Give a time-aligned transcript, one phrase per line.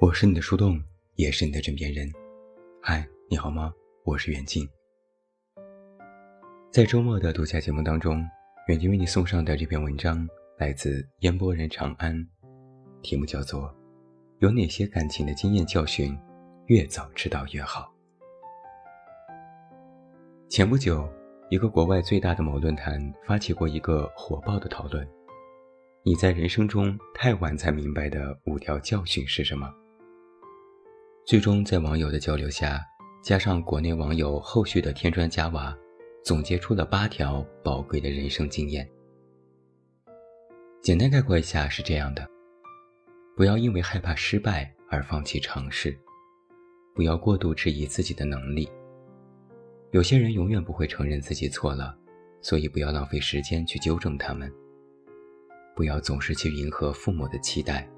[0.00, 0.82] 我是你的树洞，
[1.14, 2.10] 也是你的枕边人。
[2.82, 3.72] 嗨，你好吗？
[4.02, 4.68] 我是远近。
[6.68, 8.20] 在周末的独家节目当中，
[8.66, 10.28] 远近为你送上的这篇文章
[10.58, 12.12] 来自烟波人长安，
[13.02, 13.62] 题目叫做
[14.40, 16.18] 《有哪些感情的经验教训，
[16.66, 17.94] 越早知道越好》。
[20.50, 21.08] 前不久，
[21.50, 25.08] 一个国外最大的某论坛发起过一个火爆的讨论：
[26.02, 29.72] 你在人生中太晚才明白的五条教训是什么？
[31.26, 32.84] 最终，在网友的交流下，
[33.22, 35.74] 加上国内网友后续的添砖加瓦，
[36.22, 38.86] 总结出了八条宝贵的人生经验。
[40.82, 42.28] 简单概括一下是这样的：
[43.34, 45.92] 不要因为害怕失败而放弃尝试；
[46.94, 48.68] 不要过度质疑自己的能力。
[49.92, 51.96] 有些人永远不会承认自己错了，
[52.42, 54.52] 所以不要浪费时间去纠正他们。
[55.74, 57.88] 不要总是去迎合父母的期待。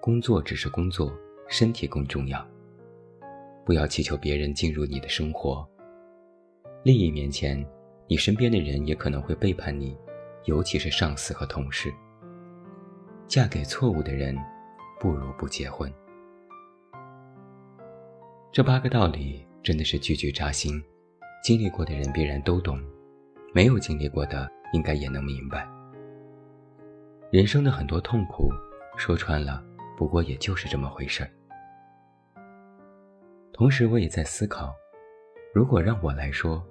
[0.00, 1.16] 工作只是工作。
[1.50, 2.42] 身体更重要。
[3.66, 5.68] 不要祈求别人进入你的生活。
[6.82, 7.62] 利益面前，
[8.08, 9.94] 你身边的人也可能会背叛你，
[10.44, 11.92] 尤其是上司和同事。
[13.26, 14.34] 嫁给错误的人，
[14.98, 15.92] 不如不结婚。
[18.50, 20.82] 这八个道理真的是句句扎心，
[21.44, 22.80] 经历过的人必然都懂，
[23.52, 25.68] 没有经历过的应该也能明白。
[27.30, 28.50] 人生的很多痛苦，
[28.96, 29.62] 说穿了，
[29.96, 31.30] 不过也就是这么回事儿。
[33.60, 34.74] 同时，我也在思考，
[35.52, 36.66] 如果让我来说，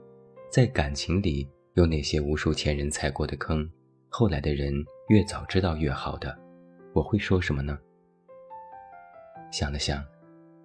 [0.50, 3.70] 在感情里有哪些无数前人踩过的坑，
[4.09, 4.73] 后来的人
[5.09, 6.36] 越早知道越好的，
[6.94, 7.78] 我会说什么呢？
[9.52, 10.04] 想了想，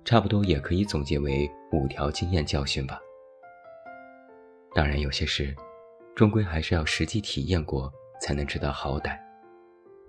[0.03, 2.99] 差不多也可以总结为五条经验教训吧。
[4.75, 5.55] 当然，有些事，
[6.17, 9.21] 终归还是要实际体验过才能知道好歹，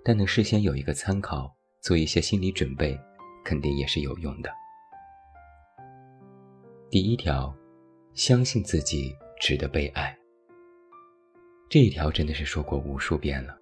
[0.02, 2.98] 但能事先有一个参考，做一些心理准备，
[3.44, 4.50] 肯定也是有用的。
[6.96, 7.54] 第一条，
[8.14, 10.16] 相信自己值得被爱。
[11.68, 13.54] 这一条真的是说过无数遍了。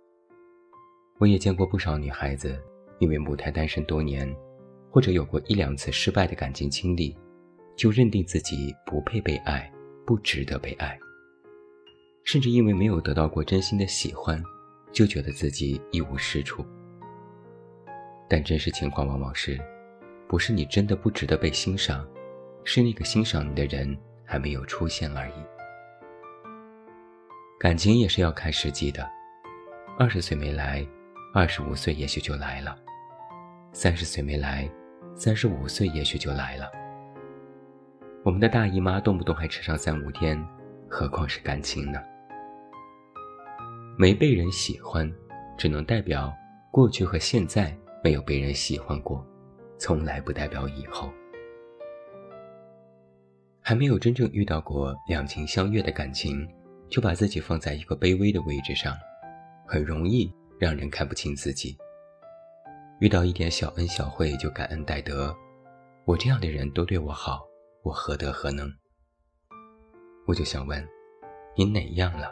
[1.19, 2.57] 我也见过不少女孩子，
[3.01, 4.33] 因为母胎单身多年，
[4.89, 7.19] 或者有过一两次失败的感情经历，
[7.75, 9.69] 就认定自己不配被爱，
[10.07, 10.97] 不值得被爱。
[12.23, 14.41] 甚至因为没有得到过真心的喜欢，
[14.93, 16.65] 就觉得自己一无是处。
[18.29, 19.61] 但真实情况往往是，
[20.29, 22.09] 不是你真的不值得被欣赏。
[22.65, 25.35] 是那个欣赏你的人还没有出现而已。
[27.61, 29.09] 感情也是要看时机的，
[29.99, 30.87] 二十岁没来，
[31.33, 32.77] 二十五岁也许就来了；
[33.73, 34.69] 三十岁没来，
[35.15, 36.71] 三十五岁也许就来了。
[38.23, 40.43] 我们的大姨妈动不动还吃上三五天，
[40.89, 42.03] 何况是感情呢？
[43.97, 45.11] 没被人喜欢，
[45.57, 46.35] 只能代表
[46.71, 49.25] 过去和现在没有被人喜欢过，
[49.79, 51.13] 从来不代表以后。
[53.67, 56.47] 还没有真正遇到过两情相悦的感情，
[56.91, 58.95] 就把自己放在一个卑微的位置上，
[59.67, 60.31] 很容易
[60.61, 61.75] 让人看不清自己。
[63.01, 65.35] 遇到一点小恩小惠就感恩戴德，
[66.05, 67.41] 我这样的人都对我好，
[67.83, 68.71] 我何德何能？
[70.27, 70.87] 我就想问，
[71.57, 72.31] 你哪样了？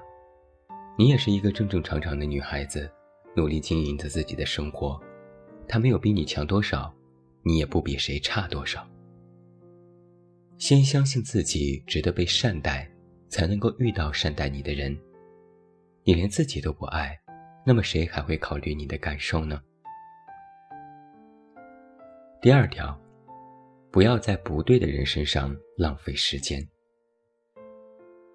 [0.99, 2.93] 你也是一个正正常常的女孩子，
[3.35, 5.01] 努力经营着自己的生活，
[5.67, 6.95] 他没有比你强多少，
[7.43, 8.87] 你也不比谁差多少。
[10.63, 12.89] 先相信自己值得被善待，
[13.29, 14.97] 才能够遇到善待你的人。
[16.05, 17.19] 你连自己都不爱，
[17.67, 19.61] 那么谁还会考虑你的感受呢？
[22.41, 22.97] 第二条，
[23.91, 26.65] 不要在不对的人身上浪费时间。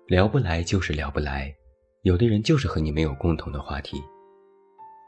[0.07, 1.55] 聊不来就是聊不来，
[2.01, 4.03] 有的人就是和你没有共同的话题。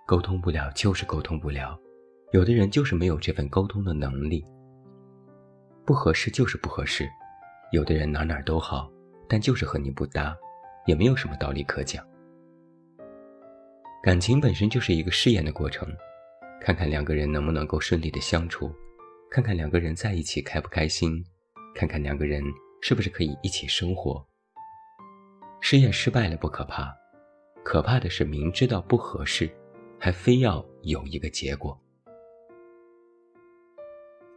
[0.07, 1.77] 沟通不了就是沟通不了，
[2.31, 4.41] 有的人就是没有这份沟通的能力。
[5.89, 7.09] 不合适就是不合适，
[7.71, 8.87] 有的人哪哪都好，
[9.27, 10.37] 但就是和你不搭，
[10.85, 12.07] 也没有什么道理可讲。
[14.03, 15.91] 感情本身就是一个试验的过程，
[16.61, 18.71] 看看两个人能不能够顺利的相处，
[19.31, 21.25] 看看两个人在一起开不开心，
[21.73, 22.43] 看看两个人
[22.83, 24.23] 是不是可以一起生活。
[25.59, 26.95] 试验失败了不可怕，
[27.63, 29.49] 可怕的是明知道不合适，
[29.97, 31.75] 还非要有一个结果。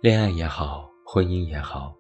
[0.01, 0.91] 恋爱也好。
[1.15, 1.95] 婚姻也好，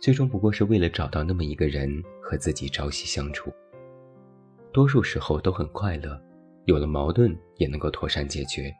[0.00, 1.88] 最终不过是为了找到那么一个人
[2.20, 3.52] 和自己朝夕相处。
[4.72, 6.20] 多数时候都很快乐，
[6.64, 8.74] 有了矛盾也能够妥善解决。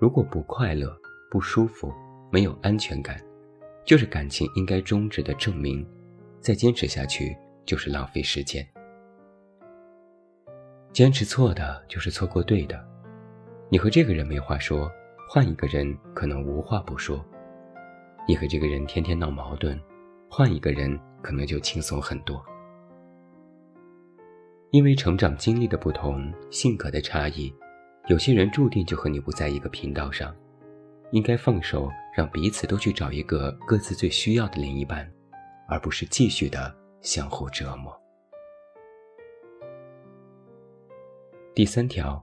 [0.00, 0.92] 如果不快乐、
[1.30, 1.92] 不舒服、
[2.32, 3.24] 没有安全感，
[3.84, 5.88] 就是感情应该终止的证明。
[6.40, 8.66] 再坚持下去就是浪费时间。
[10.92, 12.84] 坚持错的就是错过对的。
[13.70, 14.90] 你和这个人没话说，
[15.30, 17.16] 换一个人可能无话不说；
[18.28, 19.80] 你和这个人天天闹矛盾，
[20.28, 22.44] 换一个人可能就轻松很多。
[24.70, 27.50] 因为成长经历的不同，性格的差异，
[28.08, 30.36] 有些人注定就和你不在一个频道上。
[31.10, 35.10] 应该放手，让彼此都去找一个各自最需要的另一半，
[35.66, 37.98] 而不是继续的相互折磨。
[41.54, 42.22] 第三条，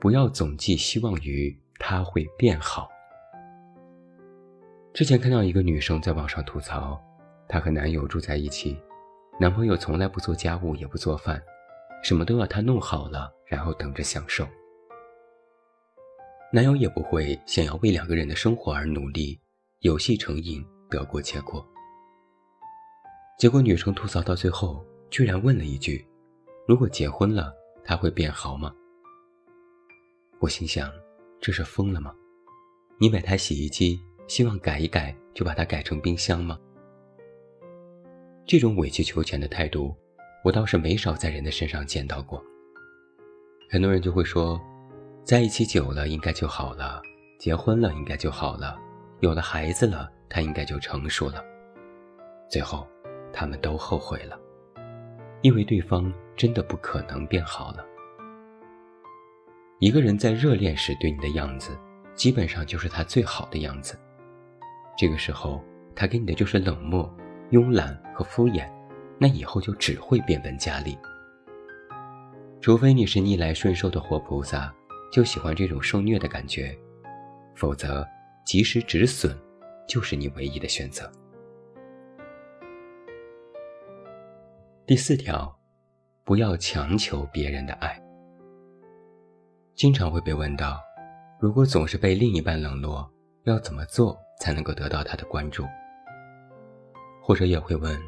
[0.00, 2.88] 不要总寄希望于他会变好。
[4.94, 7.02] 之前看到一个女生在网上吐槽，
[7.48, 8.80] 她和男友住在一起，
[9.40, 11.42] 男朋友从来不做家务也不做饭，
[12.04, 14.46] 什么都要她弄好了，然后等着享受。
[16.52, 19.36] 男友也不会想要为两个人的生活而努力，
[19.80, 21.66] 游戏成瘾，得过且过。
[23.36, 26.06] 结果女生吐槽到最后，居然问了一句
[26.68, 27.52] ：“如果结婚了，
[27.82, 28.72] 他会变好吗？”
[30.38, 30.88] 我心想，
[31.40, 32.14] 这是疯了吗？
[33.00, 36.58] 你买台洗衣机，希望改一改就把它改成冰箱吗？
[38.46, 39.94] 这种委曲求全的态度，
[40.44, 42.42] 我倒是没少在人的身上见到过。
[43.70, 44.60] 很多人就会说。
[45.24, 47.00] 在一起久了，应该就好了；
[47.38, 48.78] 结婚了，应该就好了；
[49.20, 51.42] 有了孩子了，他应该就成熟了。
[52.50, 52.86] 最后，
[53.32, 54.38] 他们都后悔了，
[55.40, 57.82] 因为对方真的不可能变好了。
[59.78, 61.74] 一个人在热恋时对你的样子，
[62.14, 63.98] 基本上就是他最好的样子。
[64.96, 65.62] 这个时候，
[65.94, 67.12] 他给你的就是冷漠、
[67.50, 68.68] 慵懒和敷衍，
[69.18, 70.98] 那以后就只会变本加厉。
[72.60, 74.74] 除非你是逆来顺受的活菩萨。
[75.12, 76.76] 就喜欢这种受虐的感觉，
[77.54, 78.04] 否则
[78.44, 79.38] 及时止损
[79.86, 81.08] 就是你唯一的选择。
[84.84, 85.56] 第四条，
[86.24, 87.96] 不要强求别人的爱。
[89.76, 90.80] 经常会被问到，
[91.38, 93.08] 如果总是被另一半冷落，
[93.44, 95.64] 要怎么做才能够得到他的关注？
[97.22, 97.98] 或者也会问，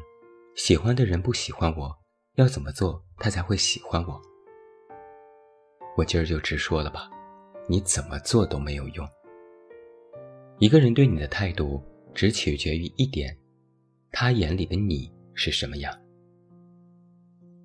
[0.55, 1.95] 喜欢的人不喜欢我，
[2.35, 4.21] 要怎么做他才会喜欢我？
[5.97, 7.09] 我今儿就直说了吧，
[7.67, 9.07] 你怎么做都没有用。
[10.59, 11.83] 一个人对你的态度
[12.13, 13.35] 只取决于一点，
[14.11, 15.91] 他眼里的你是什么样。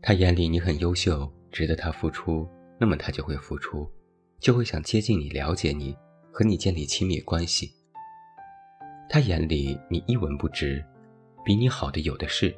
[0.01, 2.49] 他眼里你很优秀，值得他付出，
[2.81, 3.87] 那么他就会付出，
[4.41, 5.97] 就会想接近你、了解你，
[6.33, 7.73] 和你建立亲密关系。
[9.13, 10.83] 他眼里你一文不值，
[11.45, 12.51] 比你好的有的是，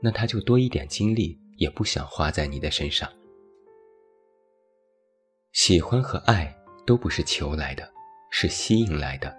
[0.00, 3.06] 那他就多一点精力也不想花在你的身上。
[5.52, 7.86] 喜欢和爱都不是求来的，
[8.30, 9.36] 是吸引来的。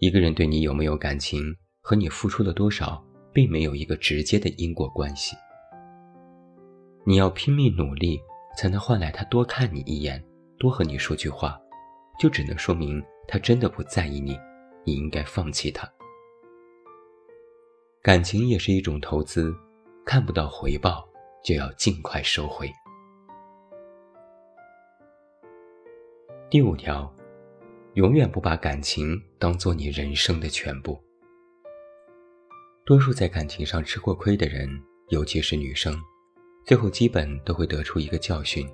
[0.00, 1.40] 一个人对你有没有感情，
[1.80, 3.00] 和你付出了多少，
[3.32, 5.36] 并没有一个直接的因果关系。
[7.06, 8.18] 你要拼命努力，
[8.58, 10.20] 才能换来他多看你一眼，
[10.58, 11.56] 多和你说句话，
[12.18, 14.36] 就只能说明他真的不在意你，
[14.86, 15.86] 你应该放弃他。
[18.00, 19.52] 感情也是一种投资，
[20.04, 21.06] 看不到回报，
[21.44, 22.70] 就要尽快收回。
[26.48, 27.12] 第五条，
[27.94, 30.96] 永远不把感情当做你人生的全部。
[32.84, 34.70] 多数在感情上吃过亏的人，
[35.08, 36.00] 尤其是女生，
[36.64, 38.64] 最后基本都会得出一个教训：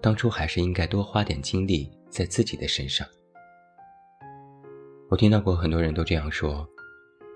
[0.00, 3.04] 当初还是应该多花点精力在自己的身上。
[5.12, 6.66] 我听到过很多人都这样说：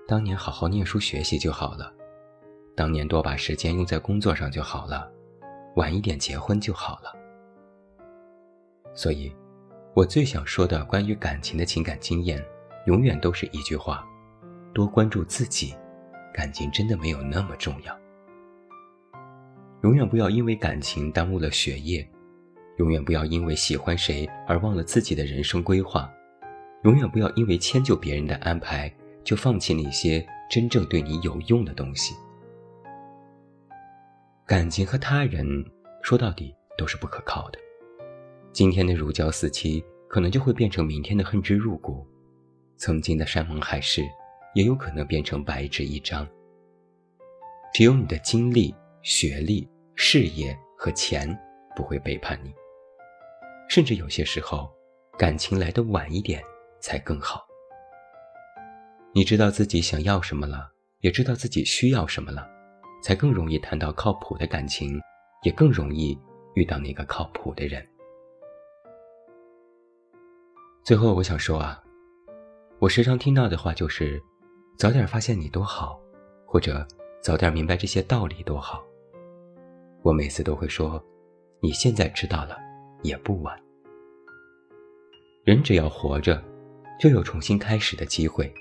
[0.08, 1.92] 当年好好念书学习就好了，
[2.74, 5.06] 当年多把时间用在工作上就好了，
[5.74, 7.12] 晚一点结婚就好了。
[8.94, 9.30] 所以。
[9.94, 12.42] 我最想说的关于感情的情感经验，
[12.86, 14.06] 永远都是一句话：
[14.74, 15.74] 多关注自己，
[16.32, 17.98] 感情真的没有那么重要。
[19.82, 22.06] 永远不要因为感情耽误了学业，
[22.78, 26.10] 永远不要因为喜欢谁而忘了自己的人生规划，
[26.86, 28.88] 永远不要因为迁就别人的安排
[29.24, 32.14] 就放弃那些真正对你有用的东西。
[34.46, 35.44] 感情和他人
[36.00, 37.58] 说到底都是不可靠的。
[38.52, 42.06] 今天的如胶似漆，可能就会变成明天的恨之入骨；
[42.76, 44.04] 曾经的山盟海誓，
[44.54, 46.24] 也有可能变成白纸一张。
[47.74, 51.36] 只有你的经历、学历、事业和钱
[51.74, 52.54] 不会背叛你。
[53.68, 54.70] 甚至有些时候，
[55.18, 56.40] 感情来得晚一点
[56.80, 57.46] 才更好。
[59.12, 62.46] 你知道自己想要什么了，也知道自己需要什么了，
[63.02, 65.00] 才更容易谈到靠谱的感情，
[65.42, 66.18] 也更容易
[66.54, 67.86] 遇到那个靠谱的人。
[70.84, 71.82] 最后，我想说啊，
[72.78, 74.22] 我时常听到的话就是
[74.78, 76.00] “早点发现你多好”，
[76.46, 76.86] 或者
[77.20, 78.84] “早点明白这些道理多好”。
[80.04, 81.02] 我每次都会说
[81.60, 82.56] ：“你现在知道了，
[83.02, 83.58] 也不晚。”
[85.42, 86.40] 人只要活着，
[86.98, 88.52] 就有重新开始的机会。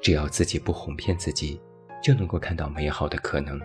[0.00, 1.60] 只要自己不哄骗自己，
[2.02, 3.60] 就能够看到美好的可能。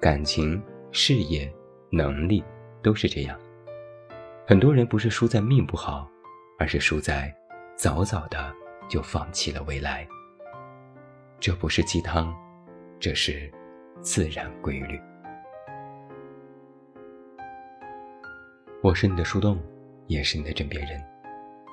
[0.00, 1.52] 感情、事业、
[1.90, 2.44] 能力
[2.80, 3.36] 都是这样。
[4.46, 6.08] 很多人不是输在命不好，
[6.58, 7.34] 而是输在
[7.74, 8.54] 早早的
[8.88, 10.06] 就放弃了未来。
[11.40, 12.32] 这不是鸡汤，
[13.00, 13.52] 这是
[14.00, 15.00] 自然规律。
[18.80, 19.58] 我是你的树洞，
[20.06, 21.13] 也是你的枕边人。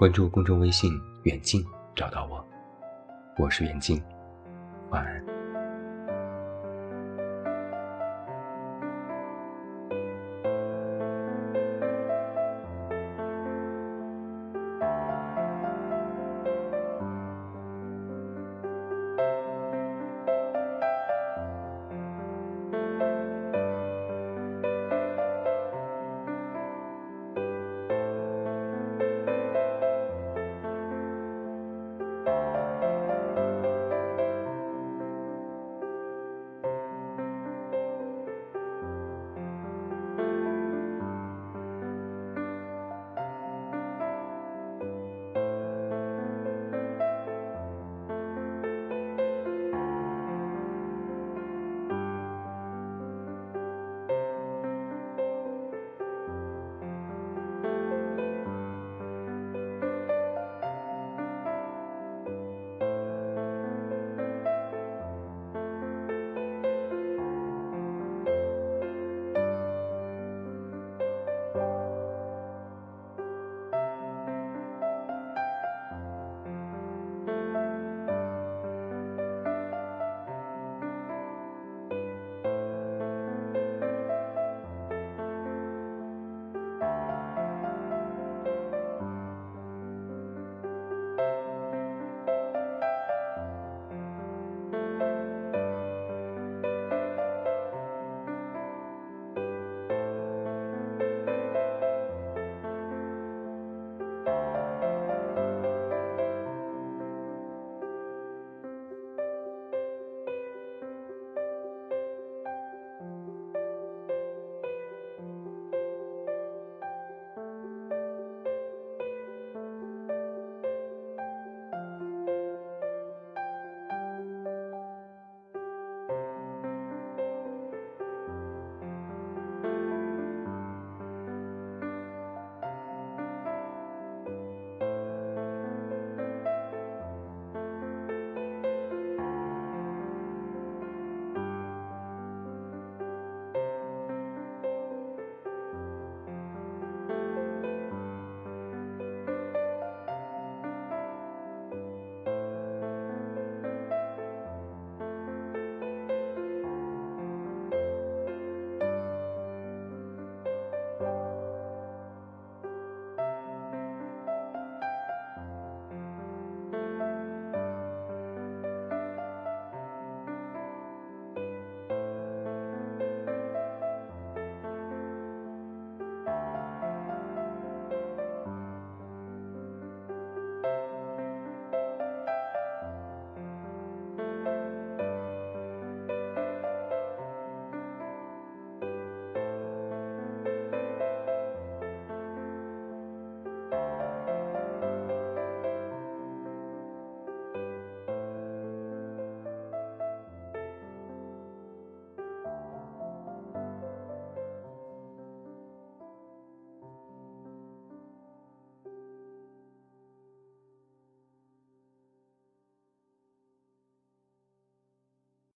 [0.01, 1.63] 关注公众微信“远近”，
[1.96, 2.43] 找到我。
[3.38, 4.01] 我是远近，
[4.89, 5.40] 晚安。